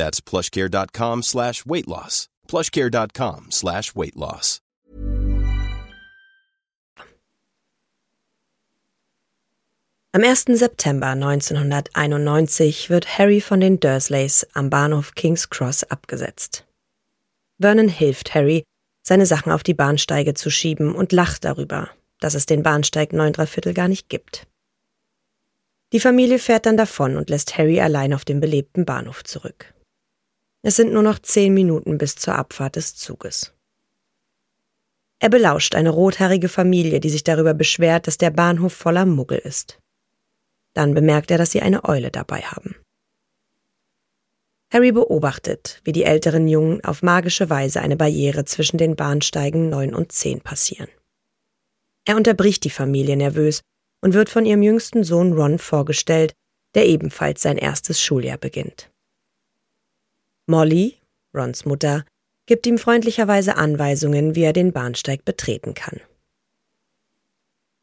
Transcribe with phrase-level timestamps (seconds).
[0.00, 2.28] That's plushcare.com slash weight loss.
[2.48, 4.60] plushcare.com slash weight loss.
[10.12, 10.56] Am 1.
[10.56, 16.64] September 1991 wird Harry von den Dursleys am Bahnhof King's Cross abgesetzt.
[17.60, 18.64] Vernon hilft Harry,
[19.02, 21.90] seine Sachen auf die Bahnsteige zu schieben und lacht darüber,
[22.20, 24.46] dass es den Bahnsteig 9 Viertel gar nicht gibt.
[25.92, 29.74] Die Familie fährt dann davon und lässt Harry allein auf dem belebten Bahnhof zurück.
[30.62, 33.54] Es sind nur noch zehn Minuten bis zur Abfahrt des Zuges.
[35.18, 39.78] Er belauscht eine rothaarige Familie, die sich darüber beschwert, dass der Bahnhof voller Muggel ist.
[40.74, 42.76] Dann bemerkt er, dass sie eine Eule dabei haben.
[44.72, 49.94] Harry beobachtet, wie die älteren Jungen auf magische Weise eine Barriere zwischen den Bahnsteigen 9
[49.94, 50.88] und 10 passieren.
[52.06, 53.62] Er unterbricht die Familie nervös
[54.00, 56.32] und wird von ihrem jüngsten Sohn Ron vorgestellt,
[56.74, 58.90] der ebenfalls sein erstes Schuljahr beginnt.
[60.50, 60.98] Molly,
[61.32, 62.04] Rons Mutter,
[62.46, 66.00] gibt ihm freundlicherweise Anweisungen, wie er den Bahnsteig betreten kann.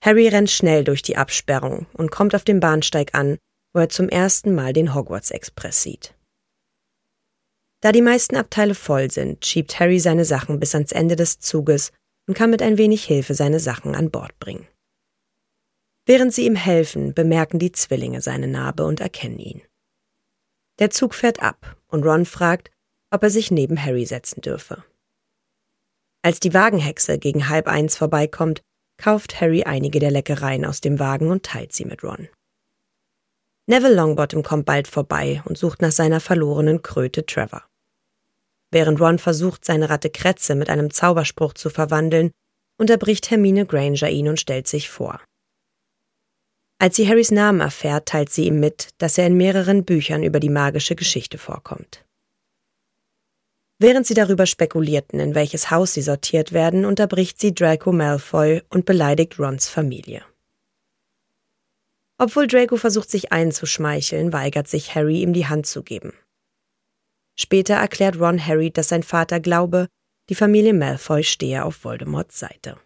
[0.04, 3.38] Harry rennt schnell durch die Absperrung und kommt auf dem Bahnsteig an,
[3.74, 6.14] wo er zum ersten Mal den Hogwarts Express sieht.
[7.80, 11.94] Da die meisten Abteile voll sind, schiebt Harry seine Sachen bis ans Ende des Zuges
[12.28, 14.68] und kann mit ein wenig Hilfe seine Sachen an Bord bringen.
[16.06, 19.62] Während sie ihm helfen, bemerken die Zwillinge seine Narbe und erkennen ihn.
[20.80, 22.72] Der Zug fährt ab und Ron fragt,
[23.10, 24.84] ob er sich neben Harry setzen dürfe.
[26.22, 28.62] Als die Wagenhexe gegen halb eins vorbeikommt,
[28.98, 32.28] kauft Harry einige der Leckereien aus dem Wagen und teilt sie mit Ron.
[33.68, 37.64] Neville Longbottom kommt bald vorbei und sucht nach seiner verlorenen Kröte Trevor.
[38.72, 42.32] Während Ron versucht, seine Ratte Kretze mit einem Zauberspruch zu verwandeln,
[42.78, 45.22] unterbricht Hermine Granger ihn und stellt sich vor.
[46.80, 50.40] Als sie Harrys Namen erfährt, teilt sie ihm mit, dass er in mehreren Büchern über
[50.40, 52.06] die magische Geschichte vorkommt.
[53.80, 58.86] Während sie darüber spekulierten, in welches Haus sie sortiert werden, unterbricht sie Draco Malfoy und
[58.86, 60.24] beleidigt Rons Familie.
[62.20, 66.14] Obwohl Draco versucht, sich einzuschmeicheln, weigert sich Harry, ihm die Hand zu geben.
[67.36, 69.88] Später erklärt Ron Harry, dass sein Vater glaube,
[70.30, 72.78] die Familie Malfoy stehe auf Voldemorts Seite.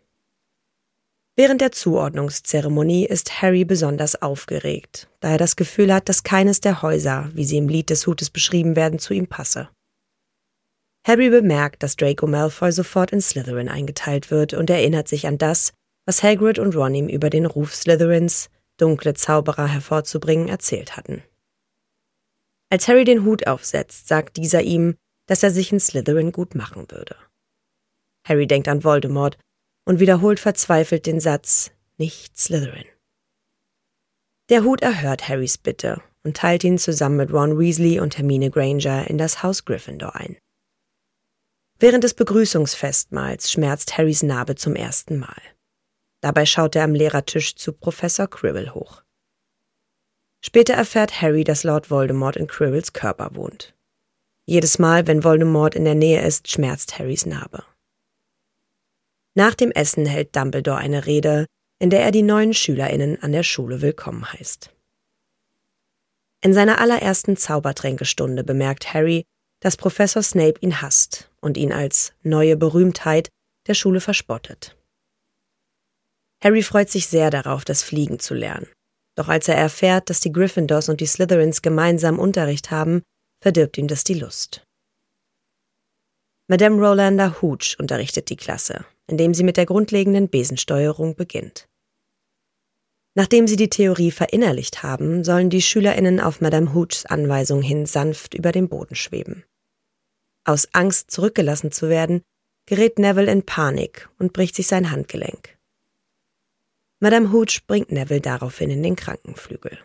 [1.37, 6.81] Während der Zuordnungszeremonie ist Harry besonders aufgeregt, da er das Gefühl hat, dass keines der
[6.81, 9.69] Häuser, wie sie im Lied des Hutes beschrieben werden, zu ihm passe.
[11.07, 15.73] Harry bemerkt, dass Draco Malfoy sofort in Slytherin eingeteilt wird und erinnert sich an das,
[16.05, 21.23] was Hagrid und Ron ihm über den Ruf Slytherins, dunkle Zauberer hervorzubringen, erzählt hatten.
[22.69, 24.95] Als Harry den Hut aufsetzt, sagt dieser ihm,
[25.27, 27.15] dass er sich in Slytherin gut machen würde.
[28.27, 29.37] Harry denkt an Voldemort
[29.85, 32.85] und wiederholt verzweifelt den Satz Nicht Slytherin.
[34.49, 39.09] Der Hut erhört Harrys Bitte und teilt ihn zusammen mit Ron Weasley und Hermine Granger
[39.09, 40.37] in das Haus Gryffindor ein.
[41.79, 45.41] Während des Begrüßungsfestmahls schmerzt Harrys Narbe zum ersten Mal.
[46.21, 49.01] Dabei schaut er am Lehrertisch zu Professor Quirrell hoch.
[50.43, 53.75] Später erfährt Harry, dass Lord Voldemort in Quirrells Körper wohnt.
[54.45, 57.63] Jedes Mal, wenn Voldemort in der Nähe ist, schmerzt Harrys Narbe.
[59.33, 61.45] Nach dem Essen hält Dumbledore eine Rede,
[61.79, 64.73] in der er die neuen SchülerInnen an der Schule willkommen heißt.
[66.43, 69.23] In seiner allerersten Zaubertränkestunde bemerkt Harry,
[69.61, 73.29] dass Professor Snape ihn hasst und ihn als neue Berühmtheit
[73.67, 74.75] der Schule verspottet.
[76.43, 78.67] Harry freut sich sehr darauf, das Fliegen zu lernen.
[79.15, 83.03] Doch als er erfährt, dass die Gryffindors und die Slytherins gemeinsam Unterricht haben,
[83.41, 84.65] verdirbt ihm das die Lust.
[86.47, 91.67] Madame Rolander Hooch unterrichtet die Klasse, indem sie mit der grundlegenden Besensteuerung beginnt.
[93.13, 98.33] Nachdem sie die Theorie verinnerlicht haben, sollen die SchülerInnen auf Madame Hoochs Anweisung hin sanft
[98.33, 99.43] über dem Boden schweben.
[100.45, 102.21] Aus Angst, zurückgelassen zu werden,
[102.65, 105.57] gerät Neville in Panik und bricht sich sein Handgelenk.
[106.99, 109.77] Madame Hooch bringt Neville daraufhin in den Krankenflügel.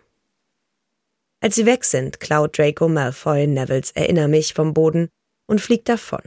[1.41, 5.09] Als sie weg sind, klaut Draco Malfoy Nevilles Erinner mich vom Boden
[5.47, 6.21] und fliegt davon.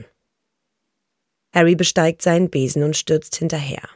[1.52, 3.88] Harry besteigt seinen Besen und stürzt hinterher.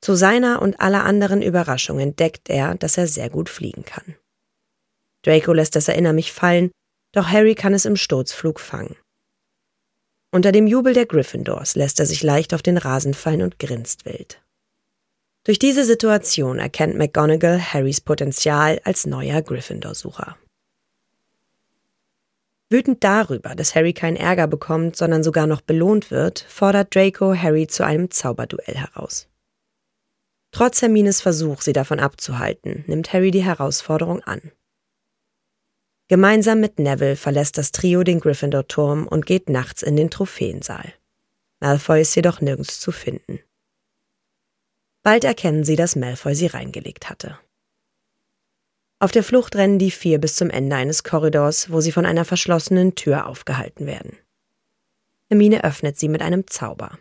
[0.00, 4.16] Zu seiner und aller anderen Überraschung entdeckt er, dass er sehr gut fliegen kann.
[5.22, 6.70] Draco lässt das Erinner mich fallen,
[7.14, 8.96] Doch Harry kann es im Sturzflug fangen.
[10.32, 14.04] Unter dem Jubel der Gryffindors lässt er sich leicht auf den Rasen fallen und grinst
[14.04, 14.42] wild.
[15.44, 20.36] Durch diese Situation erkennt McGonagall Harrys Potenzial als neuer Gryffindor-Sucher.
[22.70, 27.66] Wütend darüber, dass Harry keinen Ärger bekommt, sondern sogar noch belohnt wird, fordert Draco Harry
[27.66, 29.28] zu einem Zauberduell heraus.
[30.50, 34.52] Trotz Hermines Versuch, sie davon abzuhalten, nimmt Harry die Herausforderung an.
[36.08, 40.92] Gemeinsam mit Neville verlässt das Trio den Gryffindor-Turm und geht nachts in den Trophäensaal.
[41.60, 43.40] Malfoy ist jedoch nirgends zu finden.
[45.02, 47.38] Bald erkennen sie, dass Malfoy sie reingelegt hatte.
[48.98, 52.24] Auf der Flucht rennen die vier bis zum Ende eines Korridors, wo sie von einer
[52.24, 54.16] verschlossenen Tür aufgehalten werden.
[55.28, 56.98] Hermine öffnet sie mit einem Zauber.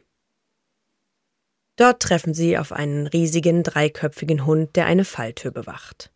[1.76, 6.12] Dort treffen sie auf einen riesigen, dreiköpfigen Hund, der eine Falltür bewacht.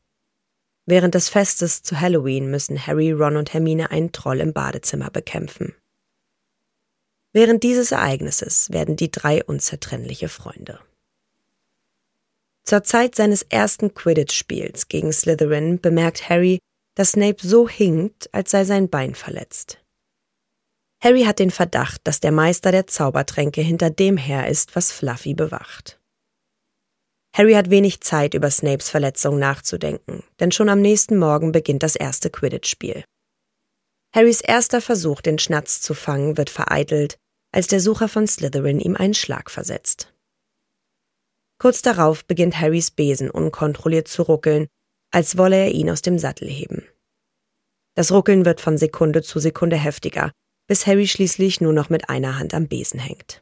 [0.85, 5.75] Während des Festes zu Halloween müssen Harry, Ron und Hermine einen Troll im Badezimmer bekämpfen.
[7.33, 10.79] Während dieses Ereignisses werden die drei unzertrennliche Freunde.
[12.67, 16.59] Zur Zeit seines ersten Quidditch-Spiels gegen Slytherin bemerkt Harry,
[16.97, 19.81] dass Snape so hinkt, als sei sein Bein verletzt.
[21.01, 25.33] Harry hat den Verdacht, dass der Meister der Zaubertränke hinter dem her ist, was Fluffy
[25.33, 25.97] bewacht.
[27.33, 31.95] Harry hat wenig Zeit, über Snapes Verletzung nachzudenken, denn schon am nächsten Morgen beginnt das
[31.95, 33.05] erste Quidditch-Spiel.
[34.13, 37.15] Harrys erster Versuch, den Schnatz zu fangen, wird vereitelt,
[37.53, 40.13] als der Sucher von Slytherin ihm einen Schlag versetzt.
[41.59, 44.67] Kurz darauf beginnt Harrys Besen unkontrolliert zu ruckeln,
[45.11, 46.85] als wolle er ihn aus dem Sattel heben.
[47.95, 50.31] Das Ruckeln wird von Sekunde zu Sekunde heftiger,
[50.67, 53.41] bis Harry schließlich nur noch mit einer Hand am Besen hängt.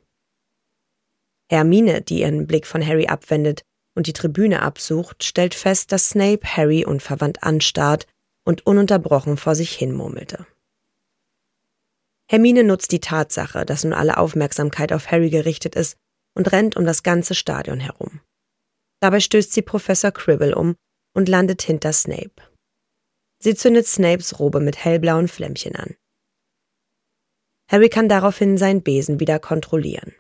[1.50, 3.64] Hermine, die ihren Blick von Harry abwendet
[3.96, 8.08] und die Tribüne absucht, stellt fest, dass Snape Harry unverwandt anstarrt
[8.46, 10.46] und ununterbrochen vor sich hin murmelte.
[12.30, 15.98] Hermine nutzt die Tatsache, dass nun alle Aufmerksamkeit auf Harry gerichtet ist,
[16.36, 18.22] und rennt um das ganze Stadion herum.
[19.02, 20.76] Dabei stößt sie Professor Cribble um
[21.16, 22.36] und landet hinter Snape.
[23.42, 25.96] Sie zündet Snapes Robe mit hellblauen Flämmchen an.
[27.70, 30.14] Harry kann daraufhin seinen Besen wieder kontrollieren.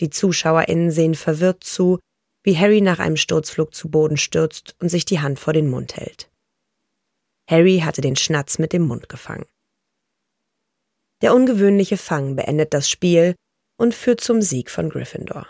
[0.00, 1.98] Die ZuschauerInnen sehen verwirrt zu,
[2.42, 5.96] wie Harry nach einem Sturzflug zu Boden stürzt und sich die Hand vor den Mund
[5.96, 6.30] hält.
[7.48, 9.46] Harry hatte den Schnatz mit dem Mund gefangen.
[11.22, 13.34] Der ungewöhnliche Fang beendet das Spiel
[13.76, 15.46] und führt zum Sieg von Gryffindor.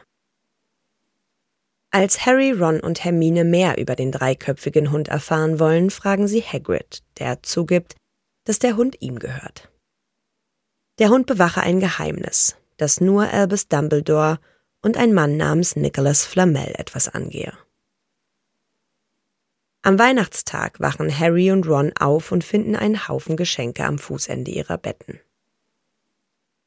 [1.91, 7.03] Als Harry, Ron und Hermine mehr über den dreiköpfigen Hund erfahren wollen, fragen sie Hagrid,
[7.19, 7.95] der zugibt,
[8.45, 9.71] dass der Hund ihm gehört.
[10.99, 14.39] Der Hund bewache ein Geheimnis, das nur Albus Dumbledore
[14.83, 17.53] und ein Mann namens Nicholas Flamel etwas angehe.
[19.83, 24.79] Am Weihnachtstag wachen Harry und Ron auf und finden einen Haufen Geschenke am Fußende ihrer
[24.79, 25.21] Betten.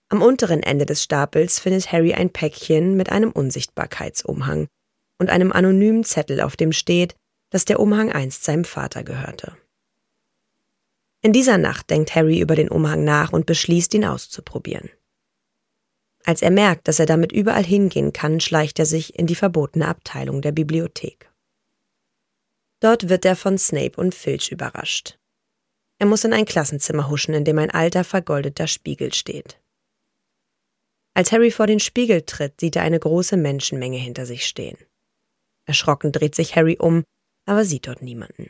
[0.10, 4.68] Am unteren Ende des Stapels findet Harry ein Päckchen mit einem Unsichtbarkeitsumhang
[5.20, 7.16] und einem anonymen Zettel, auf dem steht,
[7.52, 9.56] dass der Umhang einst seinem Vater gehörte.
[11.22, 14.90] In dieser Nacht denkt Harry über den Umhang nach und beschließt, ihn auszuprobieren.
[16.24, 19.88] Als er merkt, dass er damit überall hingehen kann, schleicht er sich in die verbotene
[19.88, 21.32] Abteilung der Bibliothek.
[22.80, 25.20] Dort wird er von Snape und Filch überrascht.
[25.98, 29.60] Er muss in ein Klassenzimmer huschen, in dem ein alter, vergoldeter Spiegel steht.
[31.20, 34.78] Als Harry vor den Spiegel tritt, sieht er eine große Menschenmenge hinter sich stehen.
[35.66, 37.04] Erschrocken dreht sich Harry um,
[37.46, 38.50] aber sieht dort niemanden.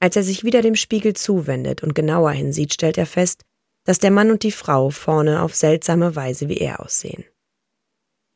[0.00, 3.44] Als er sich wieder dem Spiegel zuwendet und genauer hinsieht, stellt er fest,
[3.84, 7.24] dass der Mann und die Frau vorne auf seltsame Weise wie er aussehen.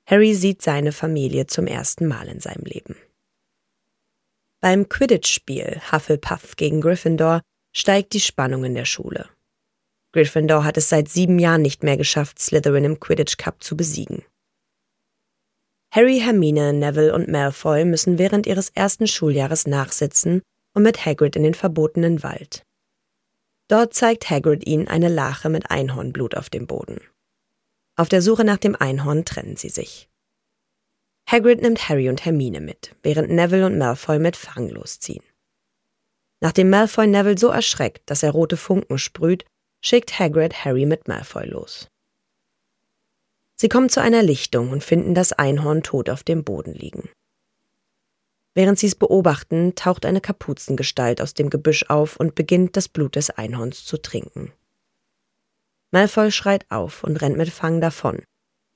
[0.08, 2.94] Harry sieht seine Familie zum ersten Mal in seinem Leben.
[4.60, 7.40] Beim Quidditch-Spiel Hufflepuff gegen Gryffindor
[7.74, 9.28] steigt die Spannung in der Schule.
[10.12, 14.22] Gryffindor hat es seit sieben Jahren nicht mehr geschafft, Slytherin im Quidditch Cup zu besiegen.
[15.90, 20.42] Harry, Hermine, Neville und Malfoy müssen während ihres ersten Schuljahres nachsitzen
[20.74, 22.62] und mit Hagrid in den verbotenen Wald.
[23.68, 27.00] Dort zeigt Hagrid ihnen eine Lache mit Einhornblut auf dem Boden.
[27.96, 30.08] Auf der Suche nach dem Einhorn trennen sie sich.
[31.30, 35.24] Hagrid nimmt Harry und Hermine mit, während Neville und Malfoy mit Fang losziehen.
[36.40, 39.44] Nachdem Malfoy Neville so erschreckt, dass er rote Funken sprüht,
[39.82, 41.88] schickt Hagrid Harry mit Malfoy los.
[43.56, 47.10] Sie kommen zu einer Lichtung und finden das Einhorn tot auf dem Boden liegen.
[48.54, 53.16] Während sie es beobachten, taucht eine Kapuzengestalt aus dem Gebüsch auf und beginnt das Blut
[53.16, 54.52] des Einhorns zu trinken.
[55.90, 58.22] Malfoy schreit auf und rennt mit Fang davon,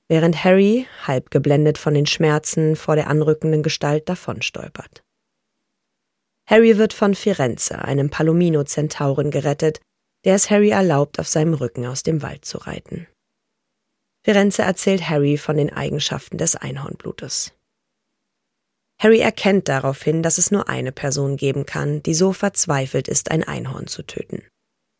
[0.07, 5.03] während Harry, halb geblendet von den Schmerzen vor der anrückenden Gestalt, davonstolpert.
[6.47, 9.81] Harry wird von Firenze, einem Palomino-Zentauren, gerettet,
[10.25, 13.07] der es Harry erlaubt, auf seinem Rücken aus dem Wald zu reiten.
[14.23, 17.53] Firenze erzählt Harry von den Eigenschaften des Einhornblutes.
[18.99, 23.43] Harry erkennt daraufhin, dass es nur eine Person geben kann, die so verzweifelt ist, ein
[23.43, 24.43] Einhorn zu töten.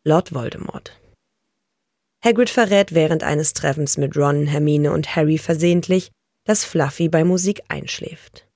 [0.04, 0.98] Lord Voldemort.
[2.24, 6.10] Hagrid verrät während eines Treffens mit Ron, Hermine und Harry versehentlich,
[6.44, 8.48] dass Fluffy bei Musik einschläft.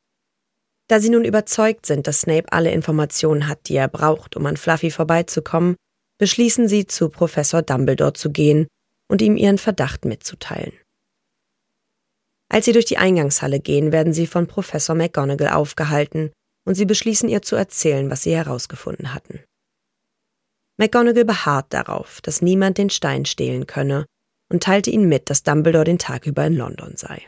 [0.88, 4.56] Da sie nun überzeugt sind, dass Snape alle Informationen hat, die er braucht, um an
[4.56, 5.76] Fluffy vorbeizukommen,
[6.22, 8.68] beschließen sie, zu Professor Dumbledore zu gehen
[9.08, 10.72] und ihm ihren Verdacht mitzuteilen.
[12.48, 16.30] Als sie durch die Eingangshalle gehen, werden sie von Professor McGonagall aufgehalten
[16.64, 19.40] und sie beschließen ihr zu erzählen, was sie herausgefunden hatten.
[20.76, 24.06] McGonagall beharrt darauf, dass niemand den Stein stehlen könne
[24.48, 27.20] und teilte ihnen mit, dass Dumbledore den Tag über in London sei.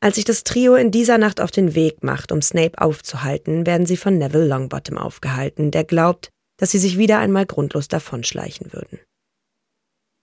[0.00, 3.86] Als sich das Trio in dieser Nacht auf den Weg macht, um Snape aufzuhalten, werden
[3.86, 9.00] sie von Neville Longbottom aufgehalten, der glaubt, dass sie sich wieder einmal grundlos davonschleichen würden.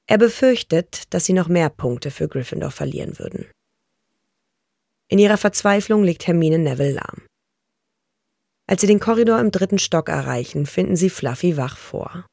[0.07, 3.50] Er befürchtet, dass sie noch mehr Punkte für Gryffindor verlieren würden.
[5.07, 7.25] In ihrer Verzweiflung legt Hermine Neville lahm.
[8.67, 12.25] Als sie den Korridor im dritten Stock erreichen, finden sie Fluffy wach vor.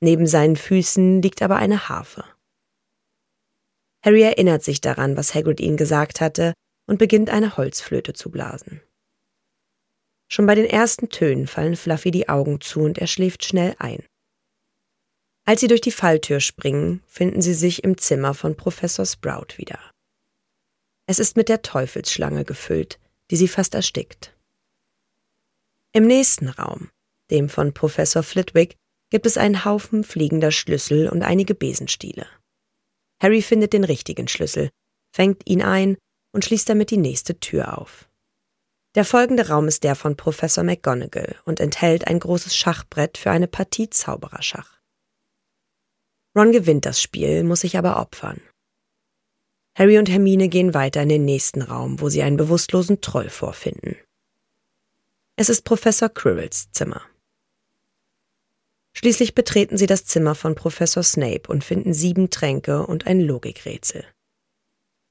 [0.00, 2.24] Neben seinen Füßen liegt aber eine Harfe.
[4.02, 6.54] Harry erinnert sich daran, was Hagrid ihnen gesagt hatte,
[6.86, 8.80] und beginnt eine Holzflöte zu blasen.
[10.32, 14.04] Schon bei den ersten Tönen fallen Fluffy die Augen zu und er schläft schnell ein.
[15.44, 19.80] Als sie durch die Falltür springen, finden sie sich im Zimmer von Professor Sprout wieder.
[21.06, 23.00] Es ist mit der Teufelsschlange gefüllt,
[23.32, 24.36] die sie fast erstickt.
[25.92, 26.90] Im nächsten Raum,
[27.32, 28.76] dem von Professor Flitwick,
[29.10, 32.28] gibt es einen Haufen fliegender Schlüssel und einige Besenstiele.
[33.20, 34.70] Harry findet den richtigen Schlüssel,
[35.12, 35.98] fängt ihn ein
[36.32, 38.09] und schließt damit die nächste Tür auf.
[38.96, 43.46] Der folgende Raum ist der von Professor McGonagall und enthält ein großes Schachbrett für eine
[43.46, 44.80] Partie Zaubererschach.
[46.36, 48.40] Ron gewinnt das Spiel, muss sich aber opfern.
[49.76, 53.96] Harry und Hermine gehen weiter in den nächsten Raum, wo sie einen bewusstlosen Troll vorfinden.
[55.36, 57.02] Es ist Professor Quirrells Zimmer.
[58.92, 64.04] Schließlich betreten sie das Zimmer von Professor Snape und finden sieben Tränke und ein Logikrätsel.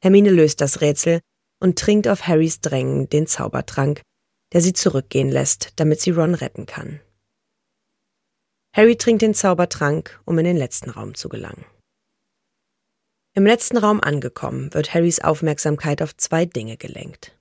[0.02, 1.22] Hermine löst das Rätsel
[1.60, 4.02] und trinkt auf Harrys Drängen den Zaubertrank,
[4.54, 7.00] der sie zurückgehen lässt, damit sie Ron retten kann.
[8.76, 11.66] Harry trinkt den Zaubertrank, um in den letzten Raum zu gelangen.
[13.34, 17.38] Im letzten Raum angekommen, wird Harrys Aufmerksamkeit auf zwei Dinge gelenkt.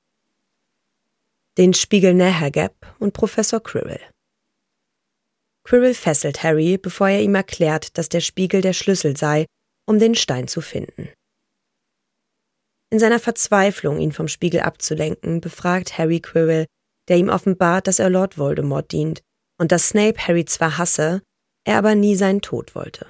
[1.57, 4.01] Den Spiegel Nehagab und Professor Quirrell.
[5.65, 9.47] Quirrell fesselt Harry, bevor er ihm erklärt, dass der Spiegel der Schlüssel sei,
[9.87, 11.11] um den Stein zu finden.
[12.91, 16.67] In seiner Verzweiflung, ihn vom Spiegel abzulenken, befragt Harry Quirrell,
[17.09, 19.23] der ihm offenbart, dass er Lord Voldemort dient
[19.59, 21.23] und dass Snape Harry zwar hasse,
[21.65, 23.07] er aber nie seinen Tod wollte.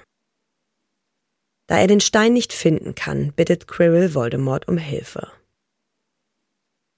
[1.69, 5.31] Da er den Stein nicht finden kann, bittet Quirrell Voldemort um Hilfe.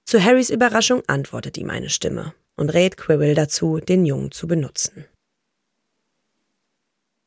[0.05, 5.05] Zu Harrys Überraschung antwortet ihm eine Stimme und rät Quirrell dazu, den Jungen zu benutzen.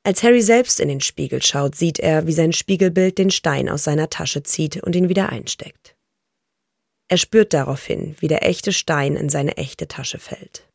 [0.06, 3.84] Als Harry selbst in den Spiegel schaut, sieht er, wie sein Spiegelbild den Stein aus
[3.84, 5.96] seiner Tasche zieht und ihn wieder einsteckt.
[7.08, 10.68] Er spürt daraufhin, wie der echte Stein in seine echte Tasche fällt.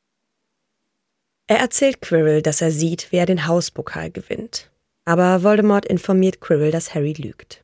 [1.48, 4.72] Er erzählt Quirrell, dass er sieht, wie er den Hauspokal gewinnt.
[5.06, 7.64] Aber Voldemort informiert Quirrell, dass Harry lügt.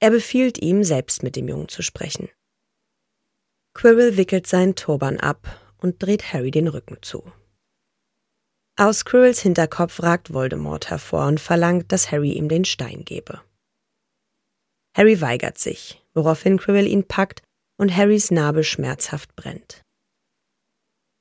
[0.00, 2.28] Er befiehlt ihm, selbst mit dem Jungen zu sprechen.
[3.74, 7.30] Quirrell wickelt seinen Turban ab und dreht Harry den Rücken zu.
[8.78, 13.40] Aus Quirrells Hinterkopf ragt Voldemort hervor und verlangt, dass Harry ihm den Stein gebe.
[14.94, 17.42] Harry weigert sich, woraufhin Quirrell ihn packt
[17.78, 19.82] und Harrys Narbe schmerzhaft brennt.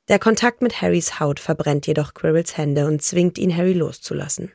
[0.09, 4.51] Der Kontakt mit Harrys Haut verbrennt jedoch Quirrells Hände und zwingt ihn, Harry loszulassen.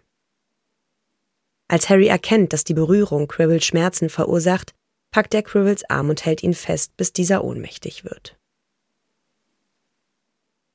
[1.69, 4.75] Als Harry erkennt, dass die Berührung Quirrell Schmerzen verursacht,
[5.11, 8.40] packt er Quirrells Arm und hält ihn fest, bis dieser ohnmächtig wird.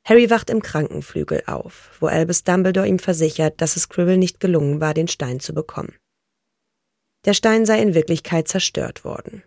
[0.06, 4.80] Harry wacht im Krankenflügel auf, wo Albus Dumbledore ihm versichert, dass es Quirrell nicht gelungen
[4.80, 5.98] war, den Stein zu bekommen.
[7.26, 9.44] Der Stein sei in Wirklichkeit zerstört worden.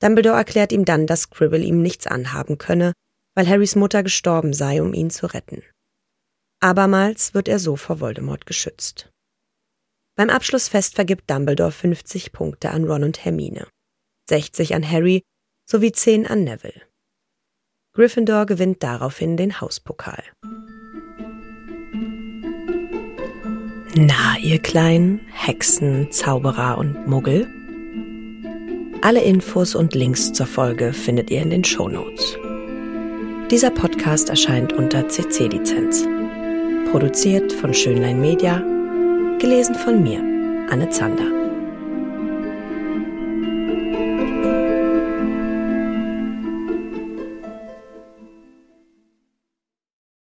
[0.00, 2.92] Dumbledore erklärt ihm dann, dass Quirrell ihm nichts anhaben könne
[3.38, 5.62] weil Harrys Mutter gestorben sei, um ihn zu retten.
[6.58, 9.12] Abermals wird er so vor Voldemort geschützt.
[10.16, 13.68] Beim Abschlussfest vergibt Dumbledore 50 Punkte an Ron und Hermine,
[14.28, 15.22] 60 an Harry
[15.70, 16.87] sowie 10 an Neville.
[17.98, 20.22] Gryffindor gewinnt daraufhin den Hauspokal.
[23.96, 27.48] Na, ihr kleinen Hexen, Zauberer und Muggel?
[29.02, 32.38] Alle Infos und Links zur Folge findet ihr in den Shownotes.
[33.50, 36.06] Dieser Podcast erscheint unter CC-Lizenz.
[36.92, 38.60] Produziert von Schönlein Media.
[39.40, 40.20] Gelesen von mir,
[40.70, 41.37] Anne Zander.